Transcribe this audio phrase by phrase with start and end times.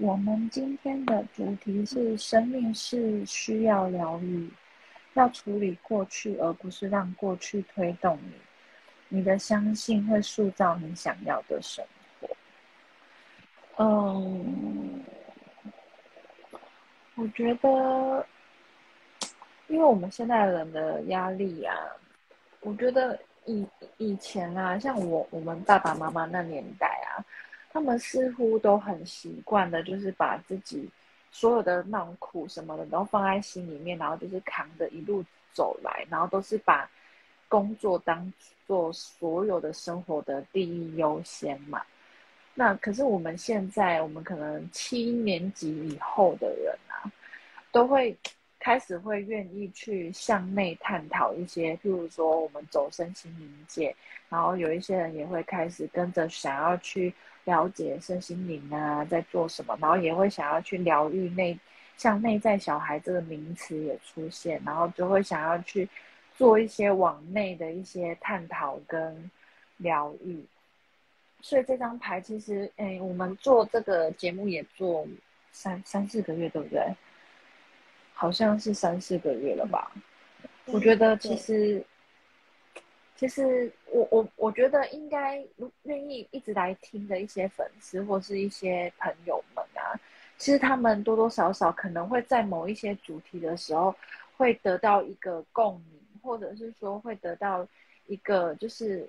[0.00, 4.48] 我们今天的主题是：生命是需要疗愈，
[5.14, 8.32] 要处理过去，而不是让过去推动你。
[9.08, 11.84] 你的相信会塑造你想要的生
[12.20, 12.28] 活。
[13.78, 15.02] 嗯，
[17.16, 18.24] 我觉得，
[19.66, 21.74] 因为我们现在人的压力啊，
[22.60, 26.97] 我觉得以以前啊，像我我们爸爸妈妈那年代。
[27.70, 30.88] 他们似乎都很习惯的，就是把自己
[31.30, 35.22] 所有的那种苦什么的都放在心里面，然后就是扛着一路
[35.52, 36.90] 走来，然后都是把
[37.46, 38.32] 工作当
[38.66, 41.82] 做所有的生活的第一优先嘛。
[42.54, 47.12] 那可是我们现在，我们可能七年级以后的人啊，
[47.70, 48.16] 都会
[48.58, 53.94] 开始会愿意去向内探讨一些，譬如说我们走身心灵界，
[54.30, 57.12] 然后有一些人也会开始跟着想要去。
[57.48, 61.58] 了解身心灵啊，在做什么，然后也会想要去疗愈内，
[61.96, 65.88] 像内在小孩这个名词也出现，然后就会想要去
[66.36, 69.30] 做一些往内的一些探讨跟
[69.78, 70.44] 疗愈。
[71.40, 75.06] 所以这张牌其实，哎，我们做这个节目也做
[75.50, 76.82] 三三四个月，对不对？
[78.12, 79.90] 好像是三四个月了吧？
[80.66, 81.82] 我觉得其实。
[83.18, 85.44] 其实我我我觉得应该
[85.82, 89.90] 愿意一直来听的一些粉丝或是一些朋友们啊，
[90.36, 93.92] 其实他们多多少少可能会在某一些主题的时候
[94.36, 97.66] 会得到一个共鸣，或者是说会得到
[98.06, 99.08] 一个，就是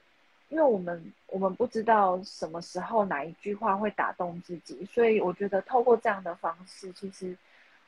[0.50, 7.38] 因为我们我们不知道什么时候哪一句话会打动自己，所以我觉得透过这样的方式，其实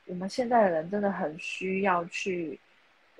[0.05, 2.59] 我们现在的人真的很需要去。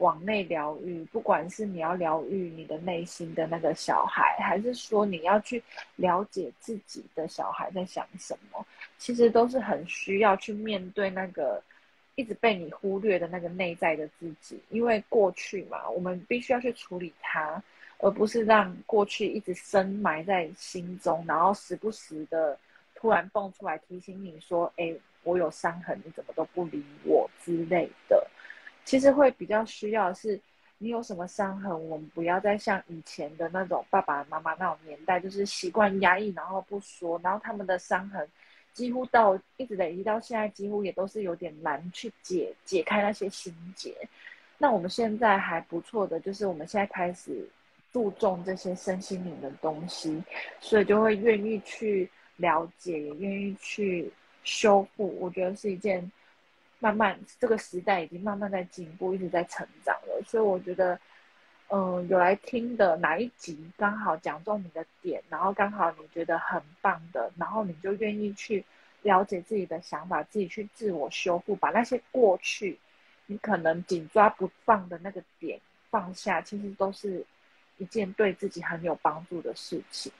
[0.02, 5.64] 往内疗愈，不管是你要疗愈你的内心的那个小孩，还是说你要去
[5.96, 8.66] 了解自己的小孩在想什么，
[8.98, 11.62] 其实都是很需要去面对那个
[12.16, 14.60] 一直被你忽略的那个内在的自己。
[14.70, 17.64] 因为过去嘛，我们必须要去处理它，
[18.00, 22.58] 而不是让过去一直深埋在心中，然后时不时的
[22.96, 24.92] 突然蹦出来提醒你说：“哎，
[25.22, 28.28] 我有伤痕，你怎么都不理我之类的。”
[28.84, 30.40] 其实会比较需要是，
[30.80, 38.28] 你有什么伤痕，我们不要再像以前的那种爸爸妈妈那种年代，就是习惯压抑，然后不说，然后他们的伤痕
[38.74, 43.96] 几乎到一直累积到现在，几乎也都是有点难去解解开那些心结。
[44.58, 47.48] 那我们现在还不错的，就是我们现在开始
[47.94, 50.22] 注重这些身心灵的东西，
[50.60, 54.12] 所以就会愿意去了解，也愿意去
[54.44, 55.16] 修复。
[55.20, 56.12] 我觉得是一件。
[56.84, 60.20] 慢慢，这个时代已经慢慢在进步，一直在成长了。
[60.26, 61.00] 所以我觉得，
[61.70, 68.66] 嗯，有来听的哪一集刚好讲中你的点，然后刚好你觉得很棒的，然后你就愿意去
[69.04, 72.80] 了解自己的想法，自己去自我修复，把那些过去
[73.28, 75.62] 你可能紧抓不放的那个点
[75.92, 77.24] 放下，其实都是
[77.78, 80.12] 一件对自己很有帮助的事情，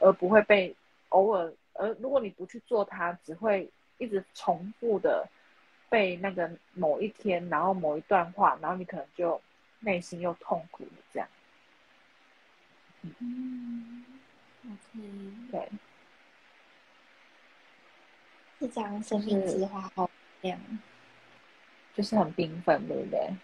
[0.00, 0.74] 而不会被
[1.10, 5.24] 偶尔，而如果你不去做它，只会一直重复的。
[5.90, 9.40] 被那个某一天，然后某一段话，然后你可能就
[9.80, 11.28] 内心又痛苦了，这样。
[13.02, 14.04] 嗯
[14.66, 15.00] ，OK，
[15.50, 15.68] 对。
[18.60, 20.10] 这张生命之花好
[20.40, 20.58] 亮，
[21.94, 23.36] 就是很缤纷，对不对？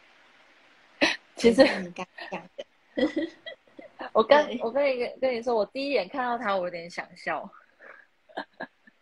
[1.36, 2.66] 其实你刚讲的，
[4.12, 7.48] 我跟我跟你跟你说，我第一眼看到他，我有点想笑。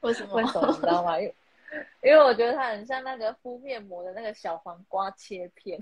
[0.01, 0.35] 为什么？
[0.35, 0.69] 为什么？
[0.69, 1.19] 你知道吗？
[1.19, 1.35] 因为
[2.03, 5.81] 因为我觉得它很像那个敷面膜的那个小黄瓜切片，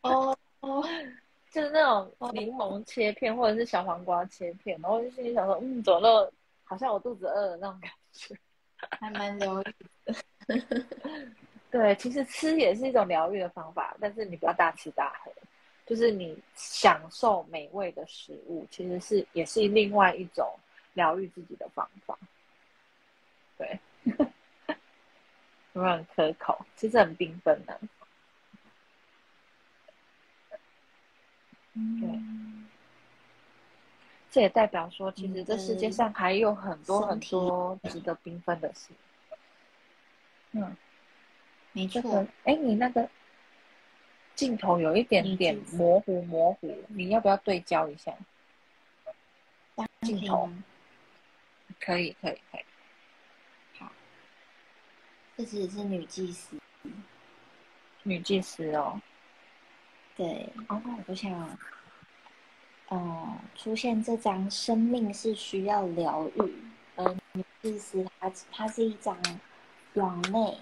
[0.00, 0.84] 哦 哦，
[1.50, 6.32] 就是那种柠檬切片或者是小黄瓜切片，然后就心里想说，嗯，怎么那
[6.64, 8.34] 好像我肚子饿的那种感觉，
[8.98, 9.64] 还蛮疗愈
[10.04, 10.14] 的。
[11.70, 15.30] 对，其实吃也是一种疗愈的方法，但是你不要大吃大喝，
[15.86, 20.52] 就是你享受美味的食物，其实是也是另外一种
[20.94, 22.18] 疗愈自己的方法。
[23.56, 23.78] 对。
[25.84, 26.64] 很可口？
[26.76, 27.80] 其实很缤纷的。
[31.72, 32.20] 对，
[34.30, 38.92] 这也代表说，其实这世界上还有很多很多值得缤纷的事。
[40.52, 40.76] 嗯，
[41.72, 42.26] 没错。
[42.44, 43.08] 哎，你那个
[44.34, 48.12] 镜头有一点点模糊，模糊，你要不要对焦一下？
[50.02, 50.50] 镜头
[51.78, 52.64] 可以，可以，可以。
[55.40, 56.54] 这只是女祭司，
[58.02, 59.00] 女祭司哦，
[60.14, 61.58] 对，哦，我想，
[62.90, 66.54] 嗯，出现这张生命是需要疗愈，
[66.94, 69.16] 而，女祭司，它它是一张
[69.94, 70.58] 往内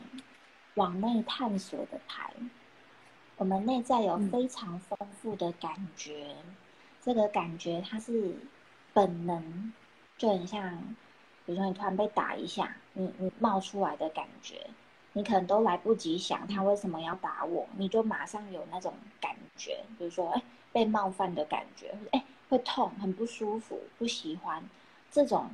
[0.75, 2.33] 往内探索的牌。
[3.37, 6.37] 我们内在有非常丰富的感觉，
[7.03, 8.33] 这个感觉它是
[8.93, 9.73] 本能，
[10.17, 10.95] 就很像，
[11.49, 14.67] 比如说你突然被打一下，你你冒出来的感觉，
[15.15, 20.43] 你可能都来不及想他为什么要打我，你就马上有那种感觉，比如说哎
[20.75, 24.63] 被冒犯的感觉，或者哎会痛很不舒服不喜欢
[25.11, 25.49] 这种，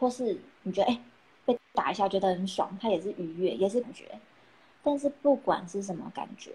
[0.00, 1.00] 或是你觉得哎
[1.44, 4.18] 被打一下觉得很爽，它也是愉悦也是感觉，
[4.82, 6.52] 但是不管是什么感觉。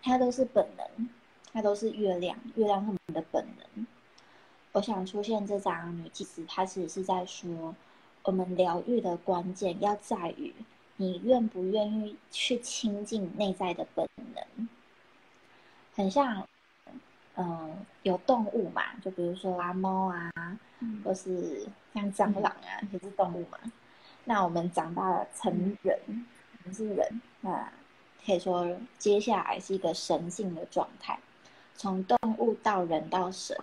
[0.00, 1.08] 它都是本能，
[1.52, 3.86] 它都是月亮，月亮是我们的本能。
[4.70, 7.74] 我想出现这张女祭司，它其实是在说，
[8.28, 10.54] 我们疗愈的关键要在于
[10.96, 14.68] 你愿不愿意去亲近内在的本能。
[15.94, 16.46] 很像，
[17.36, 20.30] 嗯，有动物嘛，就比如说啊猫啊，
[21.02, 23.58] 或是像蟑螂啊，也是动物嘛。
[24.26, 27.72] 那我们长大了成人，我们是人，那。
[28.26, 31.18] 可以说，接下来是一个神性的状态，
[31.74, 33.56] 从动物到人到神，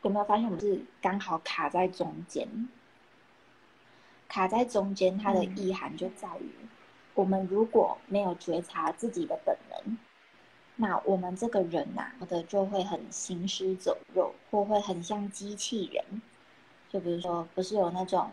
[0.00, 2.48] 有没有发现我们是刚好卡在中间？
[4.28, 6.50] 卡在中间，它的意涵就在于，
[7.14, 9.96] 我们如果没有觉察自己的本能，
[10.76, 16.04] 那我们这个人呐，的就会很行尸走肉，或会很像机器人。
[16.88, 18.30] 就比如说，不是有那种，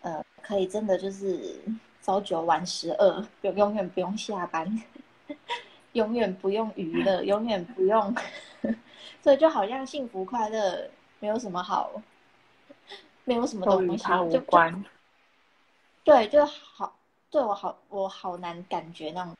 [0.00, 1.60] 呃，可以真的就是
[2.02, 4.82] 朝九晚十二，就 永远不用下班。
[5.92, 8.14] 永远不用娱乐， 永远不用，
[9.22, 10.90] 所以就好像幸福快乐
[11.20, 11.90] 没有什么好，
[13.24, 14.84] 没有什么东西就关。
[16.06, 16.96] 对，就好，
[17.30, 19.34] 对我好，我好难感觉那种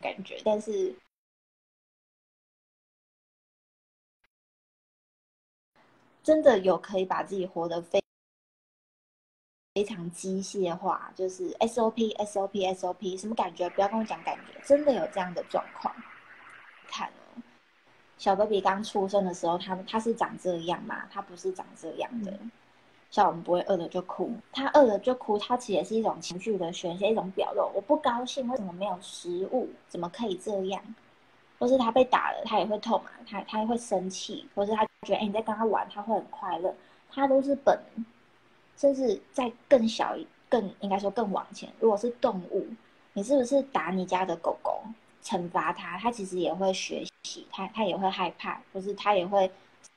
[0.00, 0.92] 感觉，但是
[6.24, 8.02] 真的有可以把自己活得非。
[9.74, 13.68] 非常机械化，就是 SOP SOP SOP，什么感觉？
[13.70, 15.94] 不要跟我讲感觉，真的有这样的状况。
[16.88, 17.42] 看哦，
[18.18, 21.06] 小 baby 刚出生的时候，他他是长这样嘛？
[21.12, 22.40] 他不是长这样的。
[23.10, 27.70] 像我们不会饿了就哭，他饿了就哭，他其实也是一种情绪的宣泄，一种表露。
[27.74, 29.68] 我不高兴，为什么没有食物？
[29.88, 30.82] 怎么可以这样？
[31.58, 36.74] 或是他被打了，他也会痛啊，他他也会生气，或是他觉得哎你在跟他玩，他会很快乐，
[37.10, 37.78] 他都是本。
[38.76, 40.14] 甚至在更小、
[40.50, 42.66] 更应该说更往前，如果是动物，
[43.14, 44.82] 你是不是打你家的狗狗，
[45.24, 49.50] 惩罚它，它其实也会学习，它它也会害怕，或是它也会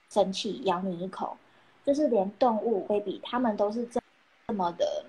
[0.09, 1.35] 生气，咬你一口。
[1.86, 4.02] 就是连动物 baby，他们都是这
[4.48, 5.06] 这么的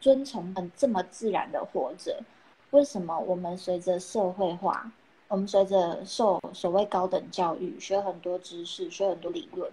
[0.00, 2.22] 遵从，很这么自然的活着。
[2.70, 4.90] 为什么我们随着社会化，
[5.28, 9.70] 我们随着受所谓高等教育，学很多知识，学很多理论，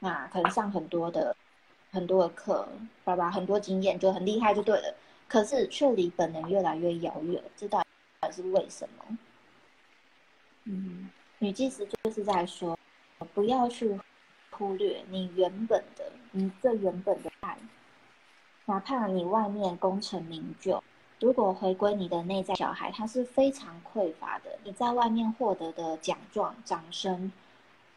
[0.00, 1.36] 那可能上很多的。
[1.90, 2.68] 很多的课，
[3.02, 4.94] 爸爸很多经验就很厉害就对了，
[5.26, 7.82] 可是却离本能越来越遥远，这到
[8.20, 9.16] 底是为什么？
[10.64, 11.08] 嗯，
[11.38, 12.78] 女祭司就是在说，
[13.32, 13.98] 不要去
[14.58, 17.56] 忽略你原本的，你最原本的爱，
[18.64, 20.82] 哪怕你外面功成名就，
[21.20, 27.32] 如果回归你的内在小孩，他是非常匮乏的，你在外面获得的奖状、掌声，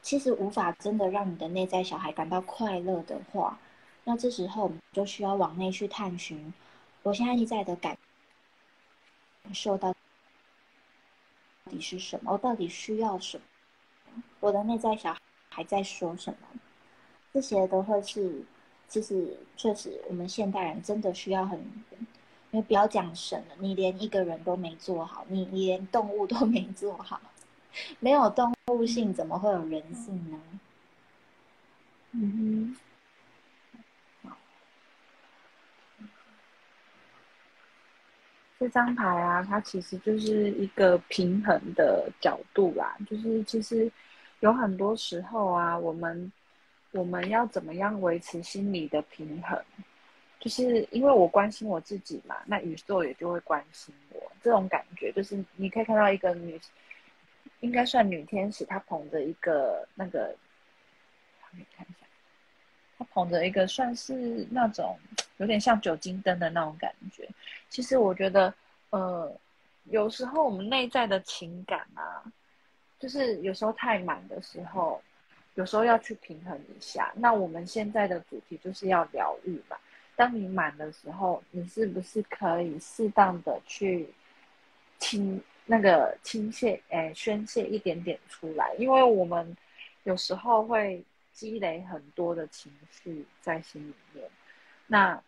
[0.04, 3.57] 其实无法真的让你的内在小孩感到快乐的话。
[4.04, 6.54] 那这时候，我们就需要往内去探寻，
[7.04, 7.97] 我现在内在的感
[9.52, 9.94] 受到
[11.69, 12.31] 底是什么？
[12.33, 14.24] 我到底需要什么？
[14.40, 15.19] 我的内在小孩
[15.54, 16.48] 还在说什么？
[17.31, 18.42] 这些都会是，
[18.88, 21.60] 其实确实，我们现代人真的需要很，
[22.52, 27.22] 因为不要讲神了，你连一个人都没做好，你你连动物都没做好，
[28.00, 30.42] 没有动物性，怎么会有人性呢？
[32.14, 32.31] 嗯
[32.74, 32.78] 哼。
[38.60, 42.96] 这张牌啊，它其实就是一个平衡的角度啦。
[43.10, 43.92] 就是其实
[44.42, 46.31] 有很多时候啊，我们
[46.92, 49.60] 我们要怎么样维持心理的平衡？
[50.40, 54.31] 就是因为我关心我自己嘛，那宇宙也就会关心我。
[54.44, 56.60] 这种感觉就是，你可以看到一个女，
[57.62, 60.36] 应该算女天使，她捧着一个那个，
[61.52, 62.06] 你看一下，
[62.98, 64.98] 她捧着一个算是那种。
[65.38, 67.28] 有点像酒精灯的那种感觉。
[67.68, 68.54] 其实我觉得，
[68.92, 69.36] 呃，
[69.86, 72.21] 有时候我们内在的情感啊，
[73.02, 75.02] 就是有时候太满的时候，
[75.56, 77.12] 有时候要去平衡一下。
[77.16, 79.76] 那我们现在的主题就是要疗愈嘛。
[80.16, 84.08] 当你满的时候，你是不是可以适当的去
[85.00, 88.72] 倾那个倾泻，哎，宣泄一点点出来？
[88.76, 89.58] 因为我们
[90.04, 91.04] 有时候会
[91.34, 94.30] 积累很多的情绪在心里面。
[94.86, 95.20] 那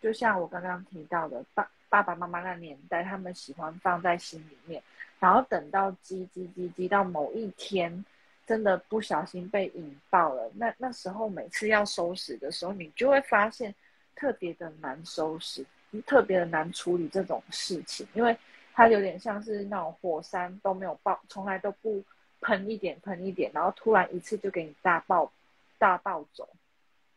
[0.00, 4.80] 就像我刚刚提到的，爸爸爸妈妈那年代，他们喜欢放在心里面，
[5.18, 8.04] 然后等到积积积积到某一天，
[8.46, 13.74] 真的不小心被引爆了，那那时候每次要收拾的时候，你就会发现
[14.14, 15.64] 特别的难收拾，
[16.06, 18.36] 特别的难处理这种事情，因为
[18.74, 22.02] 它有点像是那种火山都没有爆，从来都不
[22.40, 25.30] 喷一点喷一点，然后突然一次就给你大爆
[25.78, 26.48] 大暴走，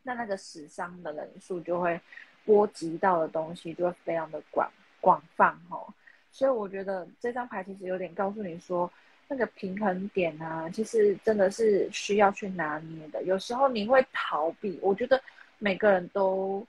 [0.03, 1.99] 那那个死伤的人数就会。
[2.43, 4.67] 波及到的东西就会非常的广
[4.99, 5.87] 广泛哦，
[6.31, 8.91] 所以我觉得这张牌其实有点告诉你说，
[9.27, 13.21] 那个平衡点啊，其实真的是需要去拿捏的。
[13.23, 15.21] 有时候你会逃避，我觉得
[15.59, 16.65] 每个人都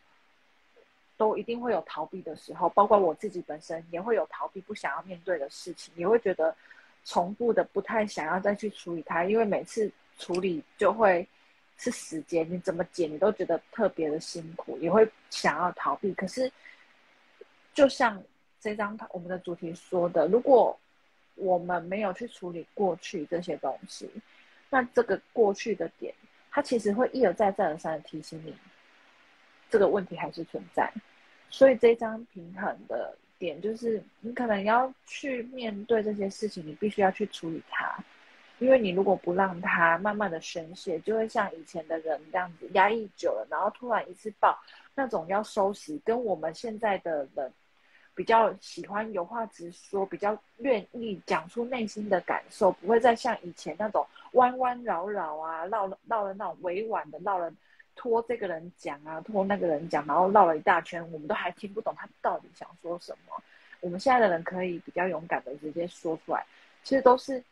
[1.17, 6.55] 都一定会有逃避的时候，包括我自己本身也会有逃避不想要面对的事情，也会觉得
[7.05, 11.27] 重复的不太想要再去处理它，因为每次处理就会。
[11.79, 16.15] 是时间，你怎么解你都觉得特别的辛苦，也会想要逃避。
[16.15, 16.53] 可是，
[17.75, 18.23] 就像
[18.63, 20.79] 这张我们的主题说的，如果
[21.35, 24.09] 我们没有去处理过去这些东西，
[24.71, 26.15] 那这个过去的点，
[26.49, 28.55] 它其实会一而再、再而三的提醒你，
[29.69, 30.89] 这个问题还是存在。
[31.51, 37.93] 所以这张平衡的点，就是你可能要去面对这些事情，你必须要去处理它。
[38.59, 44.57] 因为你如果不让他慢慢的宣泄，就会像以前的人这样子压抑久了，然后突然一次爆，
[44.95, 47.53] 那种要收拾，跟我们现在的人
[48.15, 57.53] 比较喜欢有话直说，比较愿意讲出内心的感受，不会再像以前那种弯弯绕绕啊，绕了绕了那种委婉的绕了，
[57.97, 63.43] 拖这个人讲啊，拖那个人讲，然后绕了一大圈，我们都还听不懂他到底想说什么。
[63.81, 66.45] 我们现在的人可以比较勇敢的直接说出来，
[66.83, 67.43] 其实都是。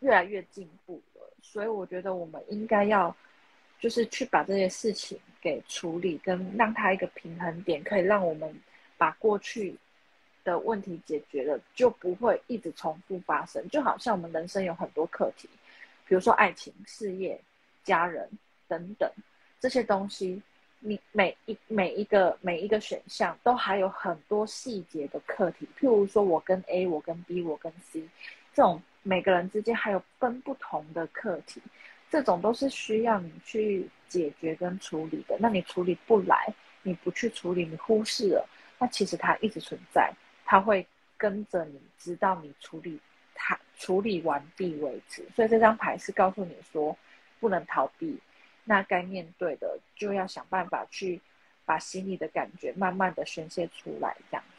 [0.00, 3.12] 越来越进步了，所以我觉得我们应该要，
[3.80, 8.48] 就是去把这些事情给处理，跟让他一个平衡点，可以让我们
[8.98, 9.74] 把过去
[10.44, 13.66] 的问题解决了，就不会一直重复发生。
[13.70, 15.48] 就好像我们人生有很多课题，
[16.06, 17.40] 比如说爱情、事业、
[17.82, 18.28] 家人
[18.66, 19.10] 等等
[19.58, 20.42] 这些东西，
[20.80, 25.66] 你每一每一个每一个选项都还有很多细节的课题。
[25.78, 28.02] 譬如说我跟 A，我跟 B，我跟 C
[28.52, 28.82] 这种。
[29.04, 31.62] 每个人之间还有分不同的课题，
[32.10, 35.34] 这种都是需要你去解决跟处理的。
[35.40, 36.52] 那你处理不来，
[36.82, 38.46] 你不去处理，你忽视了，
[38.78, 40.12] 那其实它一直存在，
[40.44, 43.00] 它会跟着你，直到你处理
[43.34, 45.26] 它处理完毕为止。
[45.34, 46.96] 所以这张牌是告诉你说，
[47.40, 48.18] 不能逃避，
[48.64, 51.20] 那该面对的就要想办法去
[51.64, 54.50] 把心里的感觉慢慢的宣泄出来，这样子。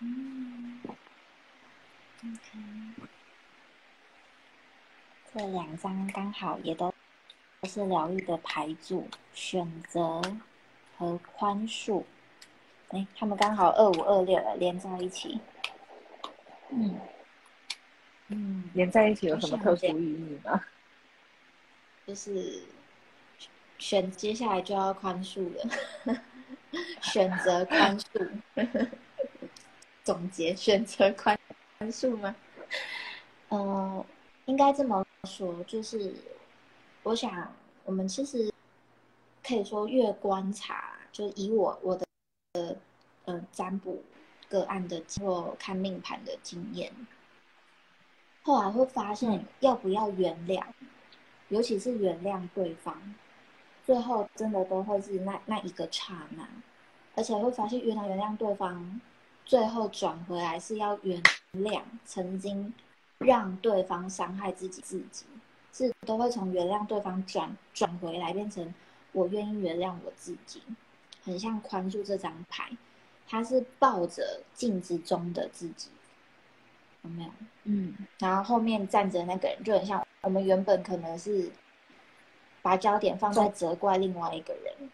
[0.00, 0.80] 嗯
[2.18, 2.58] ，OK。
[5.32, 6.92] 这两张刚好也都
[7.60, 10.20] 都是疗愈的牌组，选择
[10.96, 12.02] 和宽恕。
[12.88, 15.40] 哎，他们刚好二五二六连在一起。
[16.70, 16.98] 嗯
[18.28, 20.62] 嗯，连在一起有什么特殊意义吗？
[22.06, 22.62] 就是
[23.78, 26.22] 选接下来就要宽恕了，
[27.02, 28.28] 选择宽恕。
[30.04, 31.38] 总结选择宽
[31.78, 32.34] 宽恕吗？
[33.50, 34.04] 嗯。
[34.46, 36.14] 应该这么说，就是
[37.02, 37.52] 我想，
[37.84, 38.50] 我们其实
[39.46, 42.06] 可以说，越观察，就以我我的
[43.52, 44.02] 占卜
[44.48, 46.92] 个案的或看命盘的经验，
[48.42, 50.64] 后来会发现，要不要原谅，
[51.48, 53.14] 尤其是原谅对方，
[53.84, 56.48] 最后真的都会是那那一个刹那，
[57.14, 59.00] 而且会发现，原来原谅对方，
[59.44, 61.22] 最后转回来是要原
[61.54, 62.72] 谅曾经。
[63.20, 65.26] 让对方伤害自己，自己
[65.72, 68.72] 是都会从原谅对方转转回来，变成
[69.10, 70.62] 我愿意原谅我自己，
[71.24, 72.70] 很像宽恕这张牌，
[73.28, 75.90] 他是抱着镜子中的自己，
[77.02, 77.30] 有没有？
[77.64, 81.50] 嗯，然后后面站着那个人就很像我们原本可能是
[82.62, 84.90] 把焦点放在责怪另外一个人，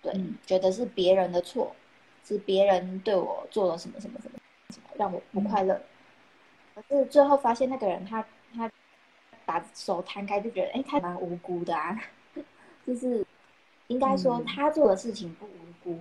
[0.00, 1.76] 对，觉得是别人的错，
[2.24, 4.38] 是别人对我做了什么什么什么
[4.70, 5.78] 什么让我不快乐。
[6.74, 8.70] 可是最后发现那个人他他
[9.44, 11.98] 把手摊开就觉得哎他蛮无辜的啊，
[12.86, 13.24] 就是
[13.88, 16.00] 应该说他做的事情不无辜，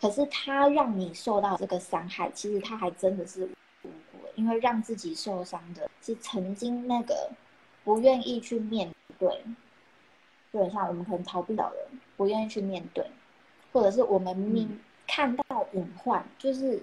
[0.00, 3.44] 可是他让你受到这个伤害，其实他还真的是
[3.82, 7.30] 无辜，因为让自己受伤的是曾经那个
[7.84, 9.42] 不愿意去面对，
[10.52, 13.04] 就很像我们可能逃避到了不愿意去面对，
[13.72, 16.82] 或者是我们明看到隐患，就是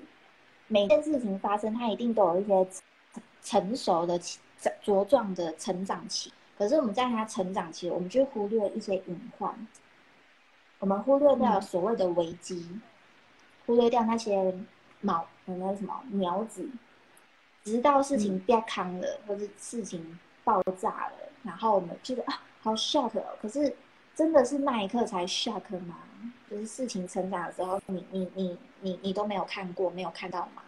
[0.68, 2.68] 每件事情发生，它一定都有一些。
[3.46, 4.18] 成熟的
[4.82, 9.68] 茁壮的成长期，可是我们在他成长期，我们就忽略一些隐患。
[10.80, 12.66] 我们忽略掉所谓的危机，
[13.66, 14.54] 忽略掉那些
[15.02, 16.70] 毛那个什么苗子，
[17.64, 23.38] 直到事情变康了，或者事情爆炸了，然后我们觉得啊，好 shock 哦。
[23.42, 23.76] 可是
[24.16, 25.98] 真的是那一刻才 shock 吗？
[26.50, 30.62] 就是事情成长的时候，你你你你你都没有看过，没有看到吗？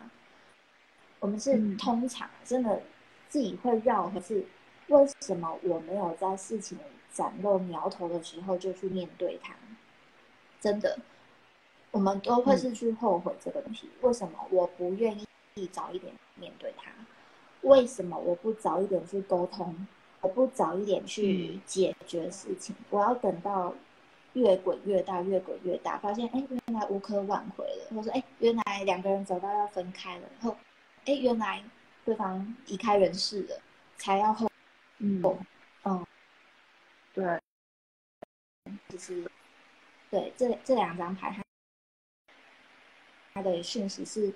[1.20, 2.82] 我们是通常真的
[3.30, 4.46] 自己会绕，可是
[4.88, 6.78] 为什么我没有在事情
[7.12, 9.54] 展露苗头的时候就去面对它？
[10.60, 10.98] 真的，
[11.96, 13.90] 我们都会是去后悔这个东西。
[14.02, 15.18] 为什么我不愿
[15.54, 16.92] 意早一点面对它？
[17.62, 19.88] 为什么我不早一点去沟通？
[20.20, 22.75] 我不早一点去解决事情？
[22.90, 23.74] 我要等到
[24.34, 27.86] 越滚越大，越滚越大，发现哎，原来无可挽回了。
[27.92, 30.58] 或者说，哎，原来两个人走到要分开了，然后，
[31.06, 31.64] 哎，原来
[32.04, 33.58] 对方离开人世了，
[33.96, 34.52] 才要后，
[34.98, 35.24] 嗯，
[35.86, 36.06] 嗯，
[37.14, 37.40] 对，
[38.90, 39.25] 其实。
[40.12, 41.44] 对，这这两张牌，它
[43.36, 44.34] 它的讯息是：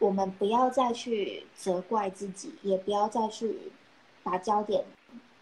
[0.00, 3.70] 我们不要再去责怪自己，也不要再去
[4.24, 4.84] 把焦点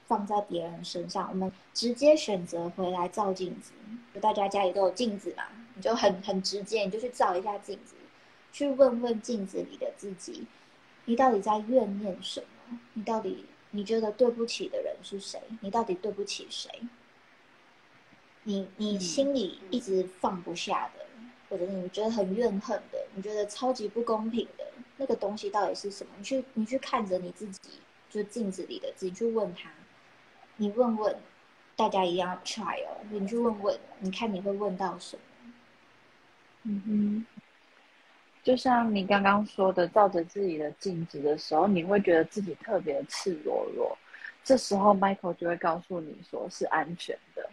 [0.07, 3.73] 放在别人身上，我们直接选择回来照镜子。
[4.13, 7.95] 就大家家里都有镜子嘛，你就很很直接，你就去照一下镜子，
[8.53, 10.45] 去问问镜子里的自己：
[11.07, 12.79] 你到底在怨念什么？
[12.93, 15.41] 你到底你觉得对不起的人是谁？
[15.63, 16.71] 你到底对不起谁？
[18.43, 21.06] 你你心里一直放不下的，
[21.49, 24.65] 或者你觉得很怨恨的，你觉得超级不公平的
[24.97, 26.11] 那个东西到底是什么？
[26.19, 29.71] 你去你去看着你自己，就镜子里的自己去问他，
[30.57, 31.17] 你问问，
[31.77, 35.23] 大家一样 try 哦，你去问问，你看你会问到什么？
[36.65, 37.27] 嗯哼，
[38.43, 43.97] 就像你刚刚说的，照着自己的镜子的时候，你会觉得自己特别赤裸裸，
[44.43, 47.49] 这时候 Michael 就会告诉你说是安全的。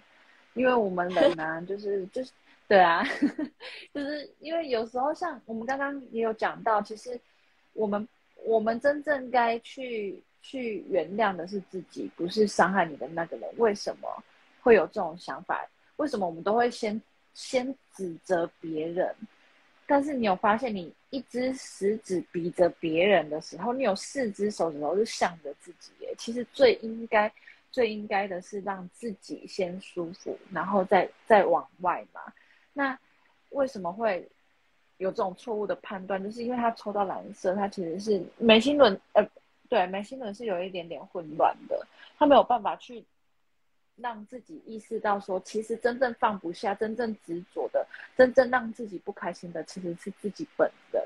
[0.56, 2.32] 因为我们人呢，就是就是，
[2.74, 3.04] 对啊，
[3.94, 7.22] 就是因为有时候像我们刚刚也有讲到，其实
[7.74, 8.08] 我们
[8.46, 13.48] 我们真正该去去原谅的是自己，不是伤害你的那个人。
[13.58, 14.10] 为什么
[14.60, 15.64] 会有这种想法？
[15.98, 17.00] 为什么我们都会先
[17.36, 19.16] 先指责别人？
[19.86, 26.12] 但是你有发现，你一只食指比着别人的时候，你有四只手指头是向着自己耶。
[26.18, 27.32] 其实最应该。
[27.72, 32.22] 最应该的是让自己先舒服，然后再再往外嘛。
[32.74, 32.98] 那
[33.52, 34.28] 为什么会
[34.98, 36.22] 有这种错误的判断？
[36.22, 39.26] 就是因为他抽到蓝色，他其实是眉心轮，呃，
[39.70, 41.86] 对，眉心轮是有一点点混乱的，
[42.18, 43.04] 他没有办法去
[43.96, 47.86] 让自己意识到说，其实真正放不下、真正执着的、
[48.18, 51.04] 真正让自己不开心的，其实是自己本人。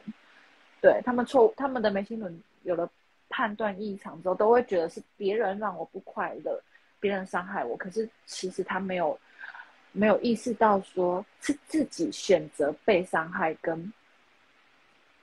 [0.82, 2.90] 对他们错，他们的眉心轮有了。
[3.30, 6.64] 判断异常之后，都会觉得是别人让我不快乐，
[6.98, 7.76] 别人伤害我。
[7.76, 9.20] 可是其实他没有
[9.98, 13.92] 没有意识到，说是自己选择被伤害，跟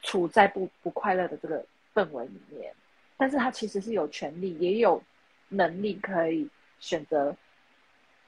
[0.03, 2.75] 处在不不快乐的这个氛围里面。
[3.17, 5.03] 但是他其实是有权利，也有
[5.49, 6.49] 能力可以
[6.81, 7.35] 选择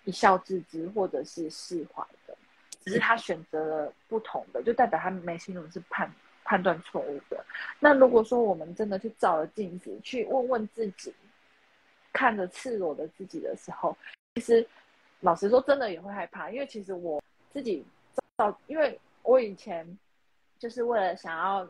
[0.05, 2.37] 一笑置之，或者是释怀的。
[2.85, 6.11] 只是他选择了不同的，就代表他没心中是判。
[6.49, 7.45] 判断错误的。
[7.81, 11.13] 那如果说我们真的去照了镜子，去问问自己，
[12.13, 13.99] 看着赤裸的自己的时候，
[14.37, 14.65] 其实
[15.27, 16.49] 老实说，真的也会害怕。
[16.53, 17.21] 因为其实我
[17.53, 17.85] 自己
[18.39, 19.85] 照，因为我以前
[20.57, 21.69] 就是为了想要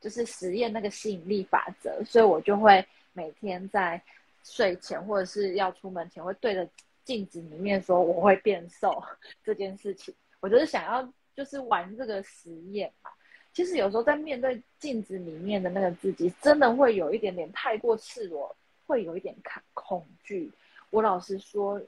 [0.00, 4.02] 就是实验那个吸引力法则，所以我就会每天在
[4.42, 6.68] 睡前或者是要出门前，会对着
[7.04, 9.00] 镜子里面说我会变瘦
[9.44, 10.12] 这件事情。
[10.40, 13.10] 我就是想要就是玩这个实验嘛。
[13.52, 18.56] 其实有时候在面对镜子里面的那个自己，真的会有一点点太过赤裸，
[18.88, 20.50] 会有一点恐恐惧。
[20.90, 21.80] 我老实说，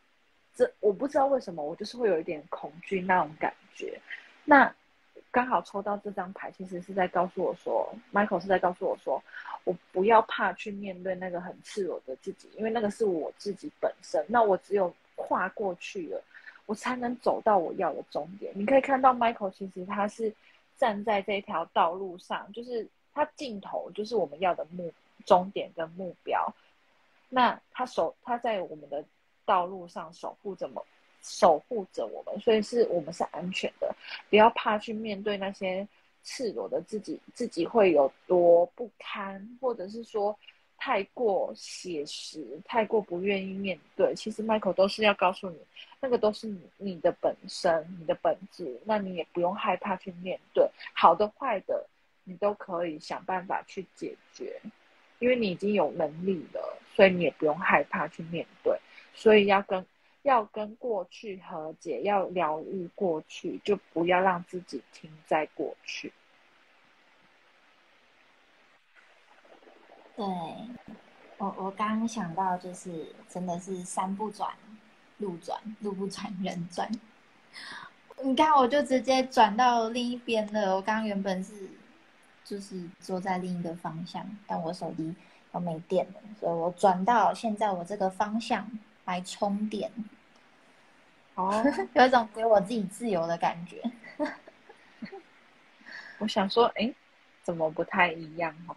[0.54, 4.00] 这我不知道为什么，我就是会有一点恐惧那种感觉。
[4.44, 4.72] 那
[5.30, 9.22] 刚好抽到这张牌，其实是在告诉我说，Michael 是在告诉我说，
[9.64, 14.24] 我不要怕去面对那个很赤裸的自己，因为那个是我自己本身。
[14.28, 16.22] 那我只有跨过去了，
[16.66, 18.52] 我才能走到我要的终点。
[18.54, 20.34] 你可以看到 Michael，其实他是。
[20.76, 24.92] 站在这条道路上，就是他尽头，就是我们要的目
[25.24, 26.52] 终点跟目标。
[27.28, 29.04] 那他手他在我们的
[29.44, 30.86] 道路上守护着我，
[31.22, 33.94] 守护着我们，所以是我们是安全的。
[34.30, 35.86] 不要怕去面对那些
[36.22, 40.36] 赤裸的自己，自己会有多不堪，或者是说。
[40.76, 44.12] 太过写实，太过不愿意面对。
[44.14, 45.56] 其实 Michael 都是要告诉你，
[45.98, 48.78] 那个都是你你的本身，你的本质。
[48.84, 51.86] 那你也不用害怕去面对，好的坏的，
[52.24, 54.60] 你都可以想办法去解决，
[55.20, 58.78] 因为你已经有能力了，所以你也不用害怕去面对。
[59.14, 59.86] 所以要跟
[60.22, 66.12] 要跟过去和解，要疗愈过去，就不要让自己停在过去。
[70.16, 70.24] 对，
[71.38, 74.50] 我我刚想到，就是真的是山不转
[75.18, 76.90] 路转，路不转人转。
[78.22, 80.76] 你看，我就直接转到另一边了。
[80.76, 81.68] 我刚刚原本是
[82.44, 85.14] 就是坐在另一个方向，但我手机
[85.50, 88.70] 都没电了，所以我转到现在我这个方向
[89.04, 89.90] 来充电。
[91.34, 91.64] 哦，
[91.94, 93.82] 有一种给我自己自由的感觉。
[96.18, 96.94] 我想说，哎，
[97.42, 98.76] 怎么不太一样哦？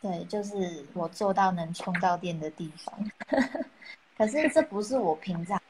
[0.00, 3.10] 对，就是我做到能充到电的地方。
[4.16, 5.60] 可是这不是我平常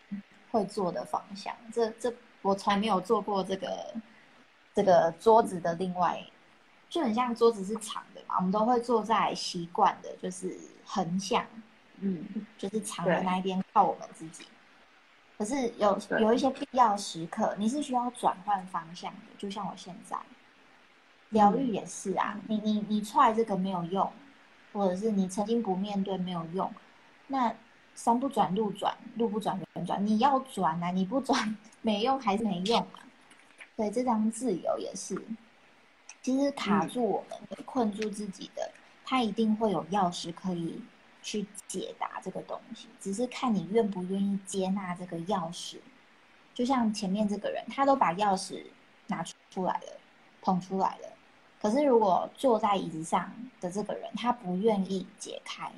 [0.51, 3.95] 会做的方向，这这我从来没有做过这个
[4.75, 6.23] 这个桌子的另外，
[6.91, 10.55] 就很像桌子是长的嘛，我们都会坐在习惯的，就是
[10.85, 11.47] 横向，
[12.01, 12.25] 嗯，
[12.57, 14.45] 就是长的那一边靠我们自己。
[15.37, 20.17] 可是有有一些必要时刻，你是需要转换方向的，就像我现在，
[21.29, 24.11] 疗愈也是啊，你你你踹这个没有用，
[24.73, 26.73] 或者是你曾经不面对没有用，
[27.29, 27.55] 那
[27.95, 33.07] 山不转路转，路不转人转，你要转啊，你不转没用还是没用啊。
[33.77, 35.17] 对，这张自由也是，
[36.21, 38.73] 其实卡住我们的、困住自己的，
[39.05, 40.83] 它一定会有钥匙可以。
[41.23, 45.77] 去解答这个东西，只是看你愿不愿意接纳这个钥匙。
[46.55, 48.65] 就像前面这个人，他都把钥匙
[49.07, 50.01] 拿出来了，
[50.41, 51.09] 捧出来了。
[51.61, 55.71] 可是如果坐在椅子上的这个人，他不愿意解开，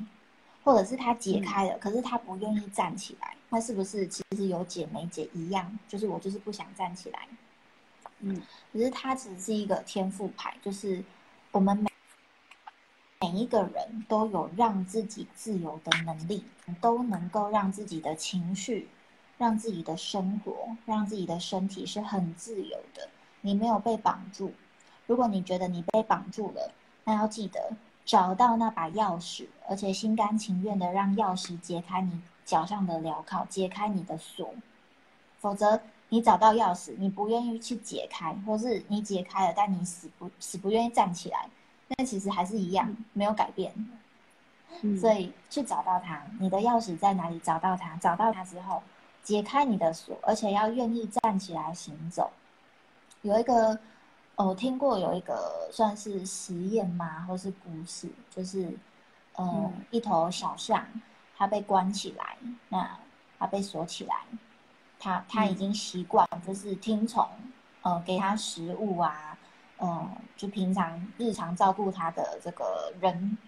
[0.62, 5.78] 或者是他解开了，可是他不愿意站起来，那是不是其实有解没解一样？
[5.88, 7.28] 就是我就是不想站起来。
[8.20, 8.40] 嗯，
[8.72, 11.02] 可是他只是一个天赋牌，就是
[11.50, 11.89] 我们每。
[13.22, 16.42] 每一个人都有让自己自由的能力，
[16.80, 18.88] 都能够让自己的情绪、
[19.36, 23.06] 让自己的生活、让自己的身体是很自由的。
[23.42, 24.54] 你没有被绑住。
[25.06, 26.72] 如果你觉得你被绑住了，
[27.04, 27.70] 那要记得
[28.06, 34.54] 找到那把钥匙，而且心甘情愿的让钥匙解开你脚上的镣铐，解开你的锁。
[35.40, 35.78] 否则，
[36.08, 41.50] 你找到钥匙，你不愿意去解开，或是你解开了，但你死不死不愿意站起来。
[41.96, 43.72] 但其实还是一样，没有改变。
[44.98, 47.38] 所以去找到它，你的钥匙在哪里？
[47.40, 48.82] 找到它，找到它之后，
[49.22, 52.30] 解开你的锁，而且要愿意站起来行走。
[53.22, 53.78] 有一个，
[54.36, 57.26] 我听过有一个算是实验吗？
[57.28, 58.08] 或是故事？
[58.34, 58.74] 就是，
[59.36, 60.86] 嗯，一头小象，
[61.36, 62.38] 它被关起来，
[62.70, 62.98] 那
[63.38, 64.14] 它被锁起来，
[64.98, 67.28] 它它已经习惯，就是听从，
[67.82, 69.29] 呃，给它食物啊。
[69.80, 73.38] 嗯，就平常日常照顾它的这个人，